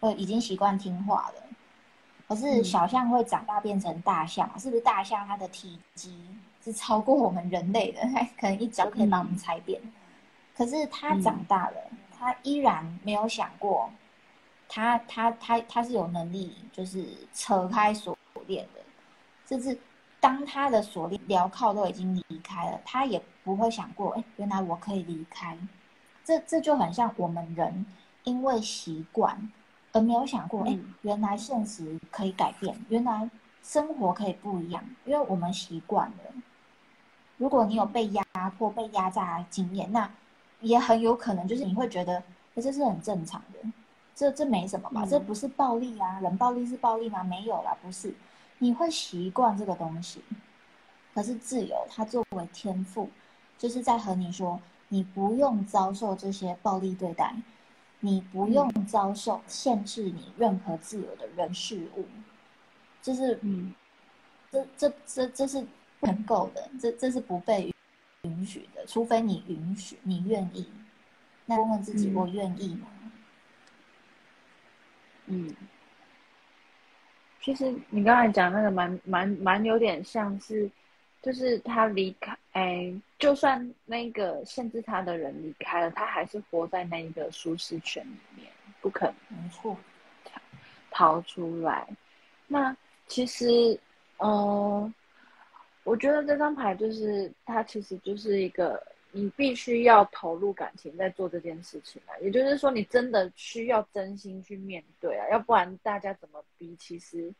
[0.00, 1.42] 呃，已经习惯听话了。
[2.28, 6.16] 可是小象会长大变成大象，是不是大象它的体积
[6.62, 8.00] 是超过我们人类的？
[8.38, 9.80] 可能一脚可以把我们踩扁。
[10.56, 11.76] 可是它长大了，
[12.16, 13.90] 它依然没有想过，
[14.68, 18.80] 它它它它是有能力，就是扯开锁链的。
[19.48, 19.76] 甚至
[20.20, 25.58] 当它的锁链镣铐都已经离开了，它也不会想过，哎，原来我可以离开。
[26.30, 27.84] 这这就很像我们人，
[28.22, 29.50] 因为习惯
[29.90, 33.28] 而没有想过，哎，原来现实可以改变，原来
[33.64, 36.32] 生活可以不一样，因为我们习惯了。
[37.36, 38.22] 如果你有被压
[38.56, 40.08] 迫、被压榨的经验，那
[40.60, 42.18] 也很有可能就是你会觉得，
[42.54, 43.58] 哎，这是很正常的，
[44.14, 45.04] 这这没什么吧？
[45.04, 46.20] 这不是暴力啊？
[46.20, 47.24] 冷暴力是暴力吗？
[47.24, 48.14] 没有啦，不是，
[48.58, 50.22] 你会习惯这个东西。
[51.12, 53.10] 可是自由，它作为天赋，
[53.58, 54.60] 就是在和你说。
[54.92, 57.32] 你不用遭受这些暴力对待，
[58.00, 62.04] 你不用遭受限制你任何自由的人事物，
[63.00, 63.72] 就是嗯，
[64.50, 65.64] 这这这这是
[66.00, 67.72] 不能够的，这这是不被
[68.22, 70.68] 允许的，除非你允许，你愿意。
[71.46, 72.88] 那问问自己，我愿意吗？
[75.26, 75.54] 嗯，
[77.40, 80.68] 其实你刚才讲那个蛮蛮蛮有点像是。
[81.22, 89.76] 就是他离开，哎，就算那个限制他的人离开了，他还是活在那一个舒适圈里面，不可能没错，
[90.90, 91.86] 逃出来。
[92.46, 92.74] 那
[93.06, 93.78] 其实，
[94.16, 94.94] 呃，
[95.84, 107.30] 我觉得这张牌就是它其实就是一个你必须要投入感情在做这件事情啊，也就是说，你真的需要真心去面对啊，要不然大家怎么逼，其实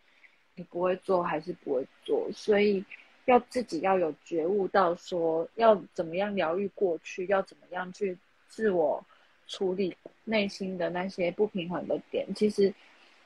[0.55, 2.85] 你不会做还是不会做，所以。
[3.27, 8.17] 要自己要有觉悟到说要怎么样疗愈过去，要怎么样去
[8.49, 9.05] 自我
[9.47, 12.73] 处理内心的那些不平衡的点，其实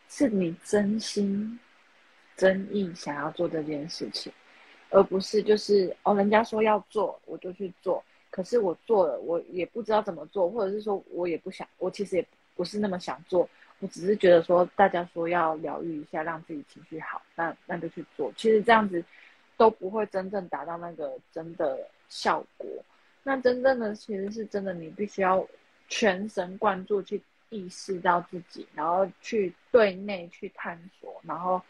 [0.08, 1.58] 是你真心
[2.36, 4.32] 真意想要做这件事情，
[4.90, 12.26] 而不是就是哦，人家说要做我就去做，可是我做了我也不知道怎么做，或者是说我也不想，我其实也
[12.56, 13.48] 不是那么想做，
[13.80, 18.32] 我只是觉得说大家说要疗愈一下，让自己情绪好，那那就去做。
[18.36, 19.04] 其实这样子
[19.56, 22.68] 都不会真正达到那个真的效果。
[23.22, 25.46] 那真正的其实是真的，你必须要
[25.88, 27.22] 全神贯注去。
[27.50, 31.62] 意识到自己，然后去对内去探索，然后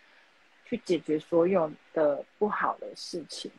[0.64, 3.50] 去解决所有的不好的事情，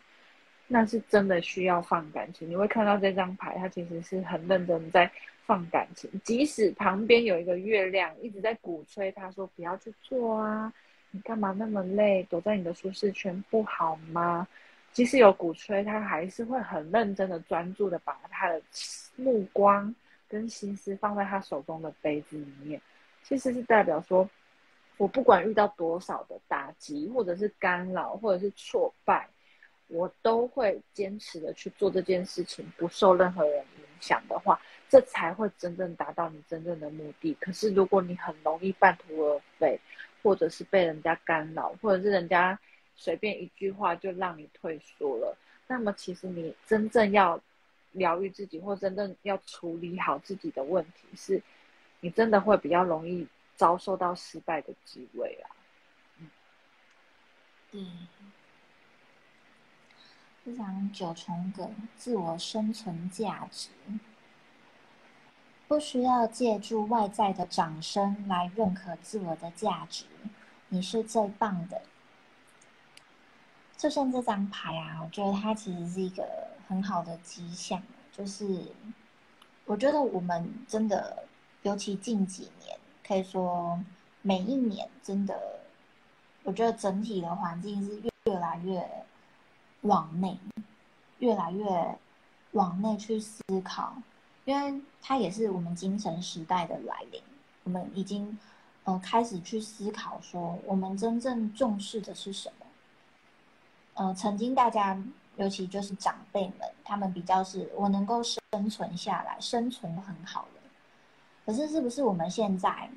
[0.68, 2.50] 那是真的需要放感情。
[2.50, 5.12] 你会看到这张牌，它其实是很认真在
[5.46, 10.74] 放感情，即使旁边有一个月亮一直在鼓吹，他说不要去做啊，
[11.16, 14.46] 你干嘛那么累，躲在你的舒适圈不好吗？
[14.92, 18.62] 即使有鼓吹，他还是会很认真的、专注的把他的
[19.16, 19.96] 目光。
[20.28, 22.82] 跟心思放在他手中的杯子里面，
[23.22, 24.28] 其实是代表说，
[24.98, 29.30] 我不管遇到多少的打击，或者是干扰，或者是挫败，
[29.88, 37.38] 我都会坚持的去做这件事情，不受任何人影响的话，这才会真正达到你真正的目的。
[37.40, 39.80] 可是如果你很容易半途而废，
[40.26, 42.60] 或者是被人家干扰，或者是人家
[42.98, 47.40] 随便一句话就让你退缩了，那么其实你真正要。
[47.98, 51.42] 疗愈自己，或真正要处理好自己的问题，是
[52.02, 55.48] 你真的会比较容易遭受到失败的机会啊。
[57.72, 58.06] 嗯，
[60.44, 63.70] 非常九重葛，自我生存价值，
[65.68, 70.06] 不需要借助外在的掌声来认可自我的价值，
[70.70, 71.82] 你是最棒的。
[73.78, 76.54] 就像这张牌啊，我觉得它其实是一个。
[76.68, 77.80] 很好的迹象，
[78.12, 78.74] 就是
[79.66, 81.28] 我觉得我们真的，
[81.62, 82.76] 尤其近几年，
[83.08, 83.80] 可以说
[84.24, 85.60] 每一年真的，
[86.42, 89.06] 我觉得整体的环境是越来越
[89.82, 90.40] 往内，
[91.20, 92.00] 越来越
[92.54, 93.96] 往内去思考，
[94.46, 97.22] 因为它也是我们精神时代的来临，
[97.64, 98.40] 我们已经
[98.86, 102.66] 呃开始去思考说，我们真正重视的是什么？
[103.96, 104.98] 呃，曾经大家。
[105.38, 110.62] 尤其就是长辈们，他们比较是我能够生存下来，生存很好的。
[111.46, 112.90] 可是，是不是我们现在，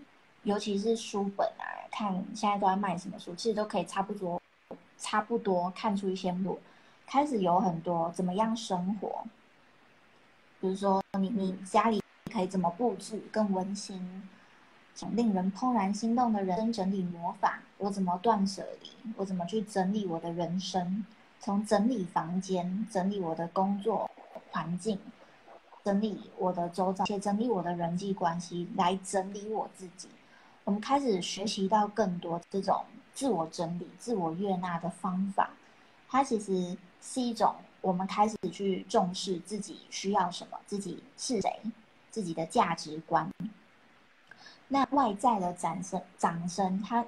[0.45, 4.41] 尤其是书本啊，看现在都在卖什么书，其实都可以差不多，
[4.97, 6.61] 差不多看出一些路，
[7.09, 9.25] 开始有很多怎么样生活。
[10.61, 14.29] 比如说，你你家里可以怎么布置更温馨，
[14.95, 21.05] 想令人怦然心动的人生整理魔法，我怎么断舍离，我怎么去整理我的人生。
[21.41, 24.11] 从整理房间、整理我的工作
[24.51, 24.99] 环境、
[25.85, 30.09] 整理我的周遭，且整理我的人际关系，来整理我自己。
[30.65, 35.51] 我们开始学习到更多这种自我整理、自我悦纳的方法。
[36.09, 41.61] 它其实是一种我们开始去重视自己需要什么、自己是谁、
[42.11, 43.31] 自己的价值观。
[44.69, 47.05] 那外在的掌声、掌声，他、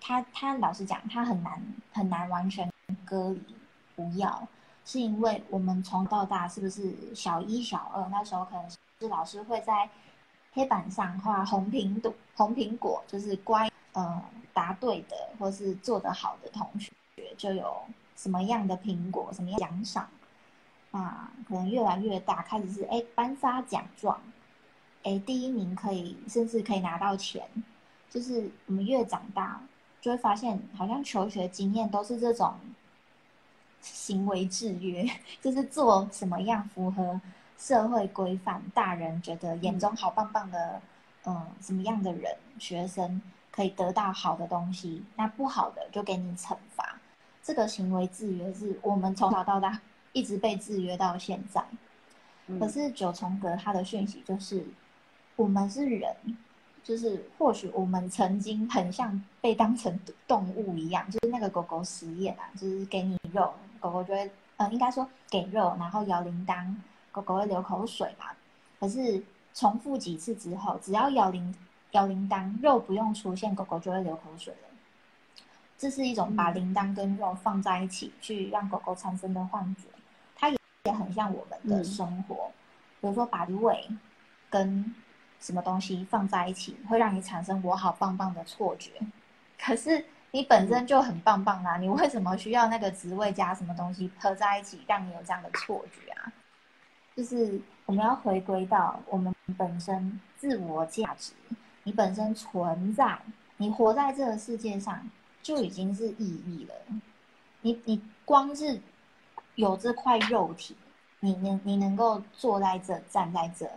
[0.00, 2.70] 他、他，老实讲，他很难、很难完全
[3.04, 3.56] 割离。
[3.94, 4.48] 不要，
[4.86, 9.88] 是因为我们从到大是不是小一、小二那时候，可能是老师会在
[10.54, 16.90] 黑板上画红苹果，红苹果就是乖，呃，答对的或是做得好的同学
[17.36, 17.84] 就有
[18.16, 20.08] 什么样的苹果，什么样奖赏。
[20.90, 24.20] 啊，可能越来越大，开始是哎颁发奖状，
[25.02, 27.48] 哎第一名可以甚至可以拿到钱。
[28.10, 29.60] 就是我们越长大，
[30.00, 32.54] 就会发现好像求学经验都是这种。
[33.84, 35.04] 行为制约
[35.42, 37.20] 就是做什么样符合
[37.58, 40.80] 社会规范，大人觉得眼中好棒棒的，
[41.24, 43.20] 嗯，什么样的人学生
[43.50, 46.96] 可以得到好的东西，那不好的就给你惩罚。
[47.42, 49.80] 这个行为制约是我们从小到大
[50.12, 51.64] 一直被制约到现在。
[52.58, 54.64] 可是九重阁它的讯息就是，
[55.36, 56.14] 我们是人，
[56.82, 63.52] 就是或许我们曾经很像被当成动物一样，就是那个狗狗实验啊，就是给你肉。
[63.80, 66.74] 狗狗就会，呃，应该说给肉，然后摇铃铛，
[67.10, 68.26] 狗狗会流口水嘛。
[68.78, 69.22] 可是
[69.54, 71.54] 重复几次之后，只要摇铃
[71.92, 74.68] 摇铃铛，肉不用出现，狗狗就会流口水了。
[75.76, 79.82] 这是一种把铃铛跟肉放在一起，去让狗狗产生的幻觉。
[80.36, 82.50] 它也也很像我们的生活，
[83.00, 83.88] 比如说把胃
[84.48, 84.94] 跟
[85.40, 88.92] 什么东西放在一起，会让你产生我好棒棒的错觉。
[89.58, 90.04] 可是。
[90.34, 96.32] 你本身就很棒棒啦，你为什么需要那个职位加什么东西合在一起，让你有这样的错觉啊？
[97.14, 101.34] 就是我们要回归到我们本身自我价值，
[101.82, 103.18] 你本身存在，
[103.58, 105.06] 你活在这个世界上，
[105.42, 106.74] 就已经是意义了。
[107.60, 108.80] 你你光是
[109.56, 110.76] 有这块肉体，
[111.20, 113.70] 你能你能够坐在这站在这，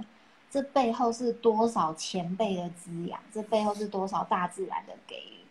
[0.49, 3.19] 这背后是多少前辈的滋养？
[3.33, 5.45] 这背后是多少大自然的给予？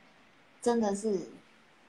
[0.63, 1.29] 真的是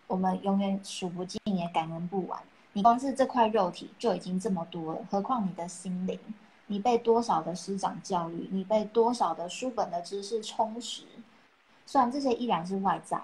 [0.07, 2.41] 我们永远数不尽也感恩不完。
[2.73, 6.19] 你光是这块肉体就已经这么多了，何况你的心灵？
[6.67, 8.49] 你被多少的师长教育？
[8.51, 11.03] 你被多少的书本的知识充实？
[11.85, 13.21] 虽然这些依然是外在，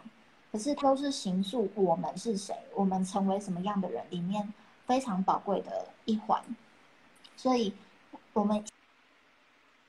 [0.51, 4.53] 可是都是形塑我们是谁，我们成为什么样的人里面
[4.85, 6.43] 非常宝贵的一环。
[7.37, 7.73] 所以，
[8.33, 8.63] 我们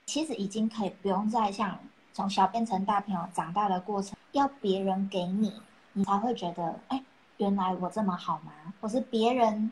[0.05, 1.79] 其实已经可以不用再像
[2.13, 5.53] 从小变成大朋友长大的过程，要别人给你，
[5.93, 7.03] 你才会觉得，哎，
[7.37, 8.51] 原来我这么好吗？
[8.79, 9.71] 或是别人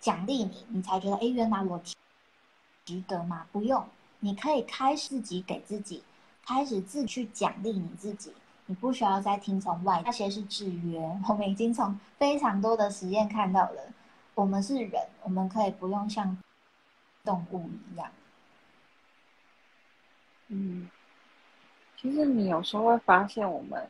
[0.00, 1.80] 奖励你，你才觉得，哎，原来我。
[2.86, 3.46] 值得吗？
[3.50, 3.82] 不用，
[4.20, 6.02] 你可以开始自己给自己，
[6.44, 8.30] 开始自去奖励你自己。
[8.66, 10.98] 你不需要再听从外那些是制约。
[11.28, 13.82] 我们已经从非常多的实验看到了，
[14.34, 16.36] 我们是人，我们可以不用像
[17.24, 18.10] 动物一样。
[20.48, 20.90] 嗯，
[21.96, 23.88] 其实你有时候会发现，我们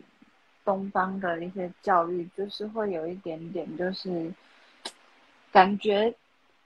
[0.64, 4.32] 东方的一些教育，就是会有一点点，就是
[5.52, 6.14] 感觉。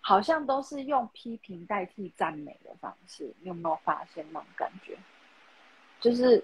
[0.01, 4.97] 好像都是用批评代替赞美的方式，你有没有发现那种感觉？
[6.01, 6.43] 就是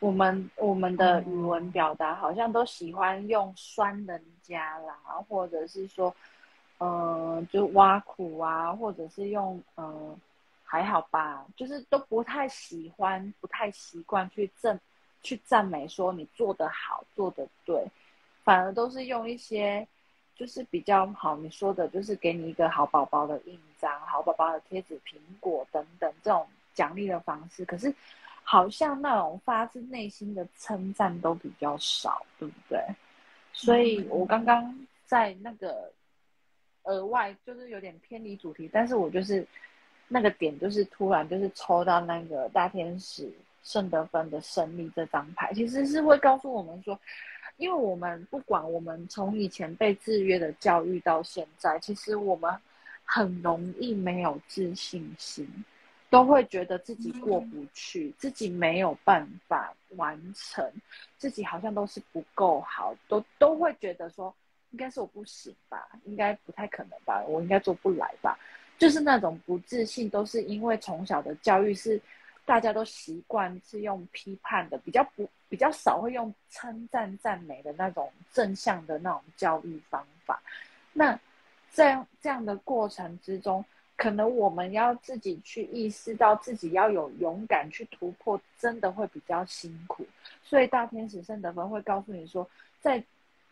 [0.00, 4.96] 我们我们的语文表达好像都喜欢用酸人家啦，
[5.28, 6.12] 或者是说，
[6.78, 10.18] 呃，就挖苦啊，或者是用呃
[10.64, 14.80] 还好吧，就是都不太喜欢，不太习惯去赞
[15.22, 17.86] 去赞美说你做得好，做得对，
[18.42, 19.86] 反而都是用一些。
[20.36, 27.94] 就是比较好，你说的就是给你一个好宝宝的印章、好宝宝的贴纸、苹果等等这种奖励的方式，可是
[28.42, 32.80] 好像那种发自内心的称赞都比较少，对不对？
[33.52, 35.90] 所以我刚刚在那个
[36.84, 39.46] 额外就是有点偏离主题，但是我就是
[40.08, 46.98] 那个点就是突然就是抽到那个大天使圣德芬的胜利这张牌，其实是会告诉我们说。
[47.56, 52.50] 因为我们不管我们从以前被制约的教育到现在，其实我们
[53.04, 55.46] 很容易没有自信心，
[56.10, 60.70] 都会觉得自己过不去，自己没有办法完成，
[61.16, 64.34] 自己好像都是不够好，都都会觉得说
[64.72, 68.38] 应该是我不行吧，应该不太可能吧，我应该做不来吧，
[68.76, 71.98] 就是那种不自信，都是因为从小的教育是。
[72.46, 80.42] 大家都习惯是用批判的，比较不比较少会用称赞赞美的那种正向的那种教育方法。
[80.92, 81.16] 那
[81.70, 83.64] 在这样的过程之中，
[84.00, 90.06] 可能我们要自己去意识到自己要有勇敢去突破，真的会比较辛苦。
[90.42, 92.48] 所以大天使圣德芬会告诉你说，
[92.80, 93.04] 在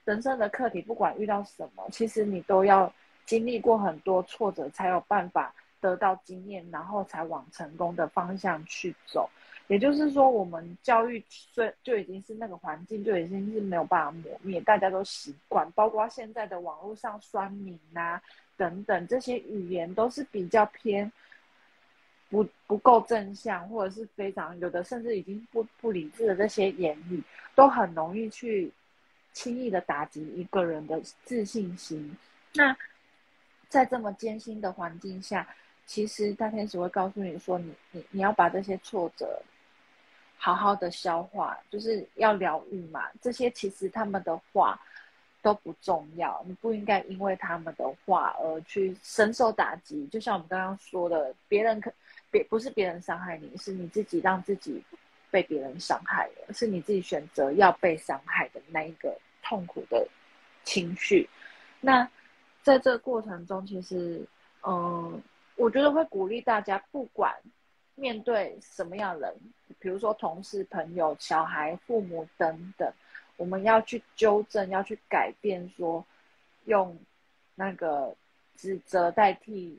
[0.07, 2.91] 人生的课题，不管遇到什么，其实你都要
[3.27, 5.55] 经历过很多挫折，才有办法。
[5.81, 9.31] 得到经验，然后才往成功的方向去走。
[9.69, 15.71] 也就是说，我们教育虽就已经是那个环境，就已经是没有办法磨灭，大家都习惯。
[15.77, 18.21] 包括现在的网络上酸民啊
[18.59, 21.11] 等等这些语言，都是比较偏
[22.29, 27.23] 不不够正向，或者是非常有的甚至已经不不理智的这些言语，
[27.55, 28.71] 都很容易去
[29.33, 32.15] 轻易的打击一个人的自信心。
[32.53, 32.77] 那
[33.69, 35.49] 在这么艰辛的环境下，
[35.87, 39.41] 其实大天使会告诉你说，你你你要把这些挫折
[40.37, 43.09] 好好的消化，就是要疗愈嘛。
[43.23, 44.81] 这些其实他们的话
[45.43, 50.07] 都不重要，你不应该因为他们的话而去深受打击。
[50.09, 51.93] 就像我们刚刚说的，别人可
[52.31, 54.83] 别不是别人伤害你，是你自己让自己
[55.31, 60.07] 被别人伤害了，是你自己选择要被伤害的那一个痛苦的
[60.65, 61.29] 情绪。
[61.81, 62.09] 那
[62.63, 64.27] 在这个过程中，其实
[64.63, 65.23] 嗯。
[65.61, 67.35] 我觉得会鼓励大家，不管
[67.97, 69.35] 面对什么样人，
[69.81, 72.89] 比如说同事、朋友、小孩、父母等等，
[73.39, 76.05] 我们要去纠正，要去改变，说
[76.67, 76.95] 用
[77.55, 78.15] 那个
[78.57, 79.79] 指责代替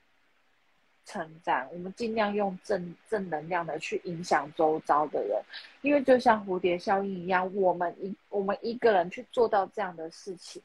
[1.05, 5.39] 成长，我们尽量用正正能量的去影响周遭的人，
[5.81, 10.59] 因为就像蝴蝶效应一样，我们一我们一个人去做到这样的事情。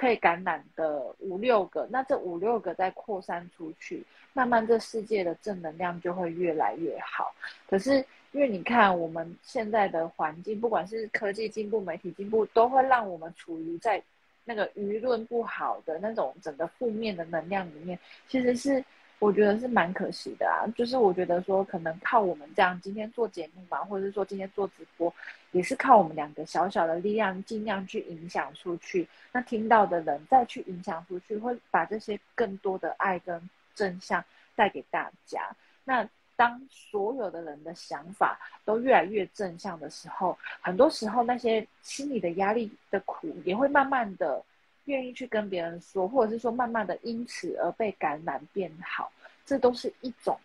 [0.00, 7.34] 可以感染的五六个，那这五六个再扩散出去，慢慢这世界的正能量就会越来越好。
[7.68, 14.02] 可是因为你看我们现在的环境，不管是科技进步、媒体进步，都会让我们处于在
[14.46, 18.82] 那个舆论不好的那种整个负面的能量里面，其实是
[19.20, 20.66] 我觉得是蛮可惜的啊。
[20.74, 25.14] 就是我觉得说，可能靠我们这样今天做节目嘛，或者是说今天做直播，
[25.52, 29.06] 也是靠我们两个小小的力量，尽量去影响出去。
[29.30, 34.24] 那听到的人再去影响出去，会把这些更多的爱跟正向
[34.56, 35.54] 带给大家。
[35.84, 44.42] 那当所有的人的想法都越来越正向的时候，很多时候那些心里的压力的苦也会慢慢的。
[44.86, 49.12] 愿意去跟别人说，或者是说慢慢的因此而被感染变好，
[49.44, 50.36] 这都是一种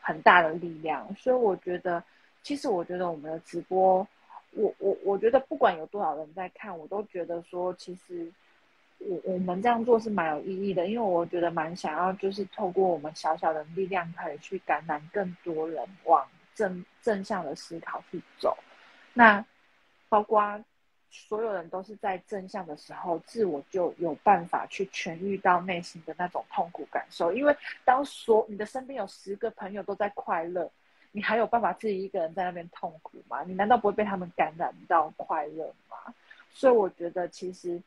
[0.00, 1.14] 很大的力量。
[1.14, 2.02] 所以我觉得，
[2.42, 4.06] 其实我觉得我们的直播，
[4.52, 8.32] 我我我觉得不管有多少人在看，我都觉得说，其实
[8.98, 18.56] 我我们这样做是蛮有意义的，因为我觉得蛮想要就是透过我们小小的力量，可以去感染更多人往正正向的思考去走。
[19.12, 19.44] 那
[20.08, 20.58] 包括。
[21.16, 27.32] 所有人都是在正向的时候，自我就有办法去痊愈到内心的那种痛苦感受。
[27.32, 30.68] 因为当所你的身边有十个朋友都在快乐，
[31.12, 33.44] 你还有办法自己一个人在那边痛苦吗？
[33.44, 35.96] 你难道不会被他们感染到快乐吗？
[36.50, 37.80] 所以我觉得其实，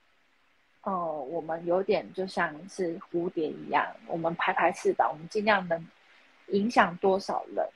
[0.84, 5.86] 呃，我们有点就像是蝴蝶一样，我们拍拍翅膀，我们尽量能
[6.48, 7.68] 影响多少人，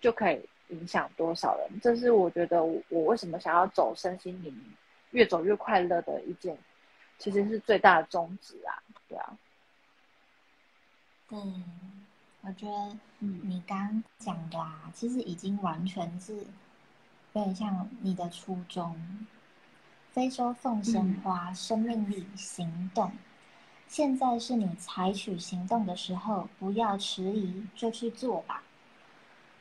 [0.00, 0.46] 就可以。
[0.74, 1.80] 影响多少人？
[1.80, 4.54] 这是我觉得我为什么想要走身心灵，
[5.12, 6.58] 越走越快乐的一件，
[7.18, 9.38] 其实是最大的宗旨啊，对啊。
[11.28, 11.38] 对，
[12.42, 16.34] 我觉得你刚讲的啊，其实已经完全是
[17.32, 19.26] 有点像你的初衷。
[20.10, 23.12] 非洲凤仙花，生命力，行动。
[23.86, 28.63] 现在是你采取行动的时候，不要迟疑，就去做吧。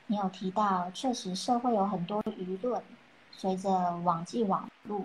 [0.08, 2.82] 你有提到，确实社会有很多舆论，
[3.32, 3.70] 随着
[4.04, 5.04] 网际网络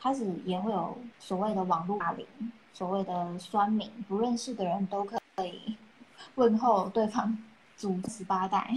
[0.00, 2.26] 开始，也会有所谓的网络霸凌，
[2.72, 5.76] 所谓的酸民，不认识的人都可以
[6.34, 7.38] 问候对方
[7.76, 8.74] 祖十八代，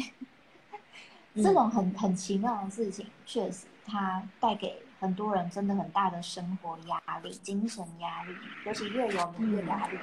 [1.36, 8.34] 这种很很奇妙的事情，确实它带给很多人真的很大的生活压力、精神压力，
[8.66, 9.98] 尤其越有名越压力。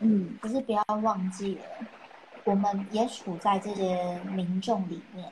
[0.00, 1.62] 嗯，可是不要忘记了。
[2.44, 5.30] 我们也处在这些民众里面，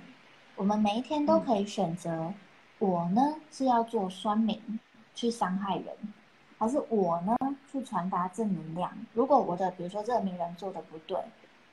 [0.54, 2.32] 我们每一天都可以选择，
[2.78, 4.60] 我呢是要做酸民
[5.14, 5.86] 去伤害人，
[6.58, 7.36] 还是我呢
[7.70, 8.90] 去传达正能量？
[9.14, 11.18] 如果我的比如说这个名人做的不对，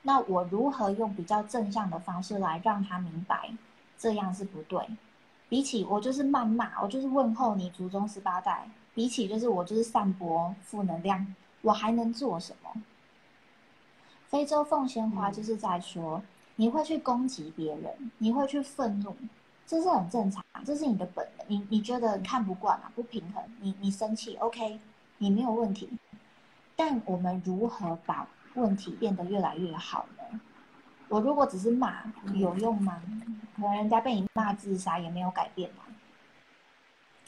[0.02, 3.50] 那我如何用比较正向的方式来让他明白
[3.98, 4.86] 这样是不对？
[5.48, 12.70] 比起我就是谩骂，我就是问候你祖宗十八代，比起就是我就是散播负能量，我还能做什么？
[14.28, 16.22] 非洲凤仙花就是在说，
[16.56, 19.14] 你会去攻击别人，你会去愤怒，
[19.66, 21.46] 这是很正常，这是你的本能。
[21.48, 24.80] 你你觉得看不惯啊，不平衡，你你生气，OK，
[25.18, 25.88] 你没有问题。
[26.74, 30.40] 但我们如何把问题变得越来越好呢？
[31.08, 32.02] 我如果只是骂，
[32.34, 33.00] 有用吗？
[33.54, 35.84] 可能人家被你骂自杀也没有改变嘛。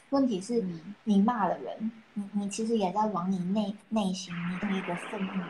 [0.09, 5.43] 问题是，你你骂了人，你你其实也在往你内内心动一个愤怒，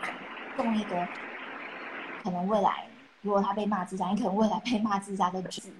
[0.55, 1.07] 动一个。
[2.28, 2.86] 可能未来，
[3.21, 5.71] 如果他被骂自杀，你可能未来被骂自杀的字，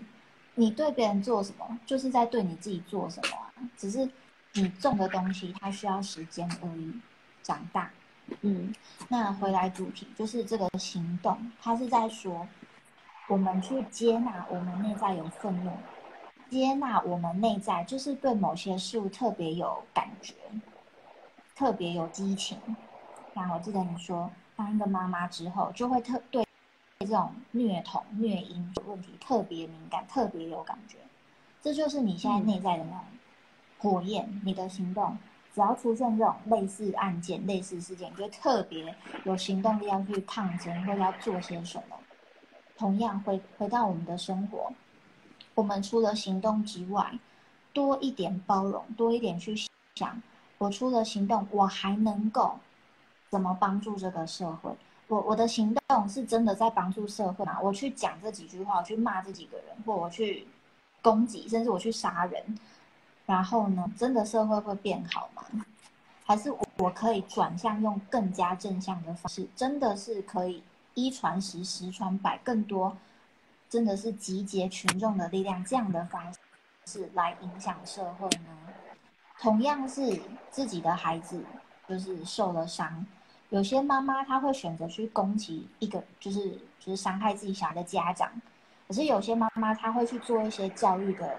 [0.56, 3.52] 你对别人做什么，就是在对你自己做什么啊？
[3.76, 4.10] 只是
[4.54, 7.02] 你种的东西，它需要时间而已，
[7.44, 7.92] 长大。
[8.40, 8.74] 嗯，
[9.10, 12.48] 那回来主题就是这个行动，它是在说，
[13.28, 15.72] 我们去接纳我们内在有愤怒，
[16.50, 20.34] 接纳我们内在就是对某些事物特别有感觉，
[21.58, 22.58] 特别有激情。
[23.34, 24.32] 那我记得你说。
[24.58, 26.44] 当一个妈妈之后，就会特对
[27.00, 30.98] 这种虐童、虐婴问题特别敏感，特别有感觉。
[31.62, 33.02] 这就是你现在内在的那种
[33.78, 35.16] 火焰，你的行动，
[35.54, 38.96] 只要出现这种类似案件、类似事件，就特别
[39.26, 41.96] 有行动力要去抗争，或者要做些什么。
[42.76, 44.74] 同样回回到我们的生活，
[45.54, 47.20] 我们除了行动之外，
[47.74, 49.56] 多一点包容，多一点去
[49.96, 50.20] 想，
[50.58, 52.58] 我除了行动，我还能够。
[53.30, 54.72] 怎么帮助这个社会？
[55.08, 57.58] 我我的行动是真的在帮助社会吗？
[57.62, 60.46] 我去讲这几句话，我去骂这几个人，或我去
[61.02, 62.60] 攻击，甚至我去杀人，
[63.26, 65.44] 然后呢，真的社会会变好吗？
[66.26, 70.62] 还是我可以转向用更加正向的方式，真的是可以
[70.94, 72.98] 一传十，十传百，更多
[73.70, 76.22] 真的是集结群众的力量这样的方
[76.86, 78.74] 式来影响社会呢？
[79.40, 81.42] 同样是自己的孩子，
[81.88, 83.06] 就是受了伤。
[83.50, 88.30] 有些妈妈她会选择去攻击一个，就是就是伤害自己小孩的家长，
[88.88, 91.36] 可是有些妈妈她会去做一些教育的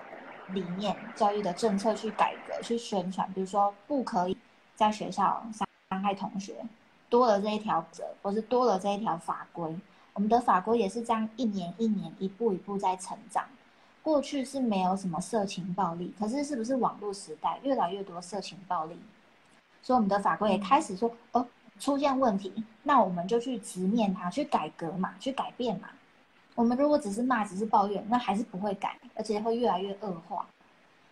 [0.48, 4.36] 理念、教育的政策去改革、去宣传，比如说不可以
[4.74, 6.64] 在学校伤伤害同学，
[7.11, 9.76] 多了这一条则，或是多了这一条法规。
[10.14, 13.44] 我们的法规也是这样一年一年一步一步在成长。
[14.02, 18.98] 过去是没有什么色情暴力，可是是不是网络时代越来越多色情暴力？
[19.82, 21.46] 所以我们的法规也开始说，哦，
[21.78, 25.88] 出现问题，那我们就去直面它，去改革嘛，去改变嘛。
[26.54, 30.46] 我们如果只是骂，只是抱怨，那还是不会改，而且会越来越恶化。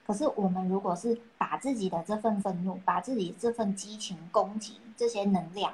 [0.06, 5.72] 可是我们如果是把自己的这份愤怒，把自己这份激情、攻击这些能量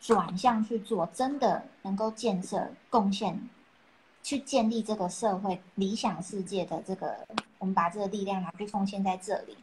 [0.00, 3.48] 转向去做，真的能够建设、贡献，
[4.22, 7.16] 去建立这个社会理想世界的这个，
[7.58, 9.56] 我们把这个力量拿去奉献在这里，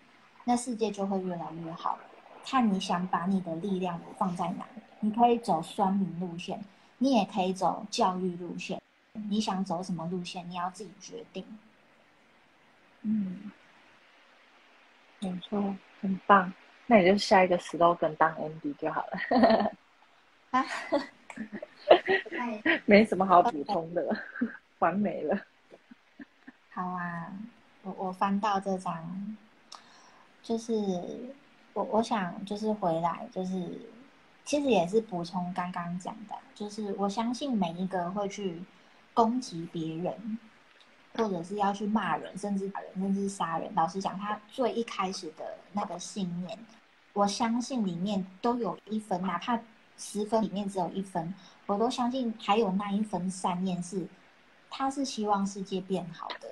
[0.43, 1.97] 那世界就会越来越好。
[2.45, 4.65] 看你想把你的力量放在哪，
[4.99, 6.63] 你可以走酸民路线，
[6.97, 8.81] 你也可以走教育路线。
[9.29, 10.49] 你想走什么路线？
[10.49, 11.45] 你要自己决定。
[13.01, 13.51] 嗯，
[15.19, 16.51] 没错，很棒。
[16.87, 19.71] 那你就下一个 slogan 当 MD 就好了。
[20.51, 20.65] 啊，
[22.85, 24.23] 没什么好补充的，
[24.79, 25.39] 完美了。
[26.71, 27.31] 好啊，
[27.83, 29.37] 我我翻到这张，
[30.41, 30.73] 就是
[31.79, 33.89] 我我想就是回来就是，
[34.43, 38.61] 其实也是补充刚刚讲的，就是我相信每一个会去。
[39.11, 40.37] 攻击别人，
[41.13, 43.69] 或者是要去骂人，甚至打人，甚至杀人。
[43.75, 46.57] 老实讲，他最一开始的那个信念，
[47.11, 49.59] 我相信里面都有一分，哪怕
[49.97, 51.33] 十分里面只有一分，
[51.65, 54.07] 我都相信还有那一分善念是，
[54.69, 56.47] 他是希望世界变好的。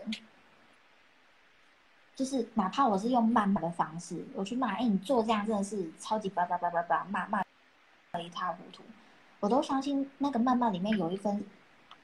[2.17, 7.43] 就是哪怕我是用谩骂的方式，我去骂，哎，你做这样真的是超级叭叭叭叭叭骂骂
[8.11, 8.81] 的一塌糊涂，
[9.39, 11.45] 我都相信那个谩骂里面有一分。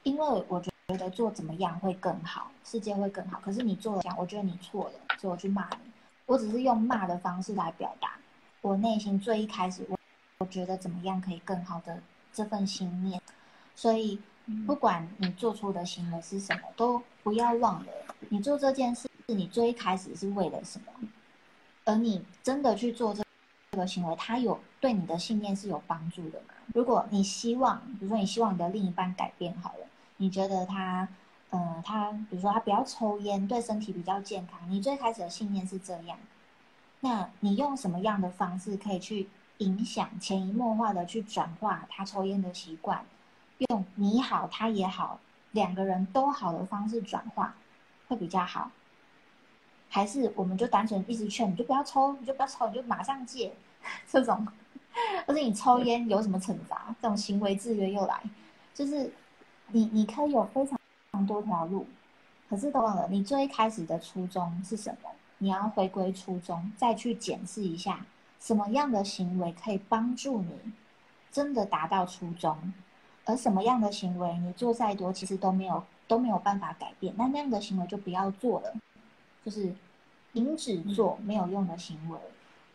[0.04, 3.40] 因为我觉得做怎么样会更好，世界会更好。
[3.42, 5.90] 可是你做了这样，我觉得你错了，所以我去骂你。
[6.26, 8.12] 我只是用骂的方式来表达
[8.60, 9.98] 我内心最一开始我
[10.38, 12.00] 我觉得怎么样可以更好的
[12.32, 13.20] 这份心念。
[13.74, 14.20] 所以
[14.64, 17.92] 不管你做出的行为是什么，都不要忘了，
[18.30, 21.08] 你做这件事你最开始是为了什么，
[21.84, 23.22] 而你真的去做这
[23.72, 26.54] 这个行为，它有对你的信念是有帮助的吗？
[26.74, 29.86] 如果你希望，比如说你希望你的另一半改变好了。
[30.18, 31.08] 你觉得他，
[31.50, 34.60] 嗯，他比如说他不要抽烟，对身体比较健康。
[34.70, 36.16] 你最开始的信念是这样，
[37.00, 43.04] 那你用什么样的方式可以去影响、潜移默化的去转化他抽烟的习惯？
[43.68, 45.18] 用你好，他也好，
[45.50, 47.56] 两个人都好的方式转化
[48.14, 48.70] 会比较好，
[49.88, 53.52] 还是我们就单纯一直劝你就不要抽，你就不要抽，你就马上戒
[54.06, 54.46] 这种，
[55.26, 56.94] 或者你抽烟有什么惩罚？
[57.02, 58.22] 这种行为制约又来，
[58.72, 59.12] 就是。
[59.68, 61.86] 你你可以有非常非常多条路，
[62.50, 65.08] 可是都忘了你最开始的初衷是什么？
[65.38, 68.04] 你要回归初衷，再去检视一下
[68.38, 70.72] 什么样的行为可以帮助你
[71.32, 72.74] 真的达到初衷，
[73.24, 78.74] 而什么样的行为你做再多其实都没有都没有办法改变，那那样的行为就不要做了，
[79.44, 79.74] 就是
[80.32, 82.18] 停止做没有用的行为，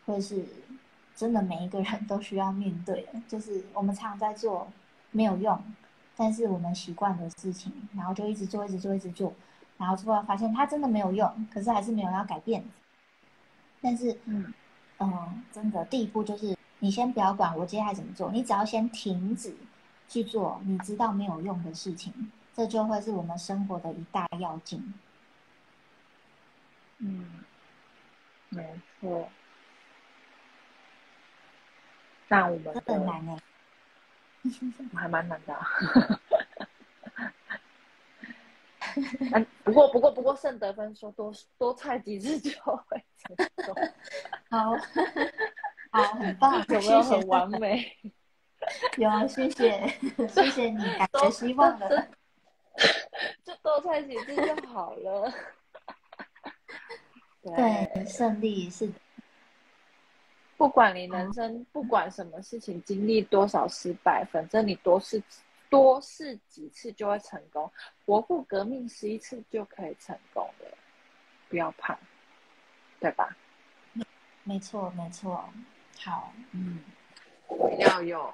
[0.06, 0.46] 或者是
[1.16, 4.68] 真的每一个人都需要面对的，就是我们常常在做
[5.12, 5.62] 没有用。
[6.22, 9.34] 但是我们习惯的事情，然后就一直做，一直做，一直做，
[9.78, 12.62] 然后最后发现它真的没有用，可是还是没有要改变。
[13.80, 14.54] 但是，嗯，
[15.00, 19.56] 嗯，真的第一步就是你先不要管我接下来怎么做，你只要先停止
[20.10, 22.14] 去做你知道没有用的事情，
[22.60, 24.94] 这就会是我们生活的一大要紧。
[26.98, 27.26] 嗯，
[28.50, 29.30] 没错。
[32.28, 33.38] 那我们很难哎。
[34.94, 35.58] 还蛮难的，
[39.32, 43.36] 嗯， 不过不过不过，圣德芬说多多菜几次就会成
[43.74, 43.74] 功，
[44.50, 44.72] 好，
[45.92, 47.98] 好，很棒，有没有很完美？
[48.98, 49.88] 有啊，谢谢，
[50.28, 52.08] 谢谢你，感觉希望的，就
[53.64, 55.34] 多菜几次就好了，
[57.44, 58.92] 对，胜利是。
[60.58, 65.24] 不管你人生不管什么事情经历多少失败，反正你多试
[65.70, 67.72] 多试几次就会成功。
[68.04, 70.78] 国父革命十一次就可以成功了，
[71.48, 71.98] 不要怕，
[73.00, 73.34] 对吧？
[74.44, 75.50] 没错，没错。
[75.98, 76.84] 好，嗯，
[77.48, 78.34] 我要有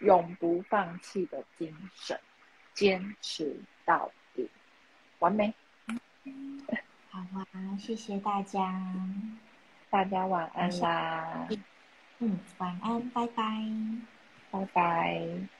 [0.00, 2.20] 永不放弃的精神，
[2.74, 4.12] 坚持到底，
[5.20, 5.54] 完美。
[7.10, 7.46] 好啊，
[7.78, 8.94] 谢谢大家。
[9.88, 11.48] 大家晚安啦！
[12.18, 13.42] 嗯，晚安，拜拜，
[14.50, 15.59] 拜拜。